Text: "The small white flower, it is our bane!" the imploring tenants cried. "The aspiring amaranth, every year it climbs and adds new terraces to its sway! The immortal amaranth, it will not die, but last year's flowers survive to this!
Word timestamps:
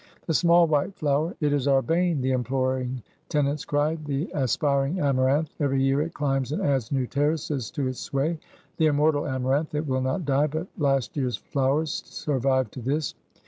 "The 0.25 0.33
small 0.33 0.65
white 0.65 0.95
flower, 0.95 1.35
it 1.41 1.53
is 1.53 1.67
our 1.67 1.83
bane!" 1.83 2.21
the 2.21 2.31
imploring 2.31 3.03
tenants 3.29 3.65
cried. 3.65 4.03
"The 4.05 4.31
aspiring 4.33 4.99
amaranth, 4.99 5.53
every 5.59 5.83
year 5.83 6.01
it 6.01 6.15
climbs 6.15 6.51
and 6.51 6.59
adds 6.59 6.91
new 6.91 7.05
terraces 7.05 7.69
to 7.69 7.85
its 7.87 7.99
sway! 7.99 8.39
The 8.77 8.87
immortal 8.87 9.27
amaranth, 9.27 9.75
it 9.75 9.85
will 9.85 10.01
not 10.01 10.25
die, 10.25 10.47
but 10.47 10.65
last 10.79 11.15
year's 11.15 11.37
flowers 11.37 12.01
survive 12.07 12.71
to 12.71 12.81
this! 12.81 13.13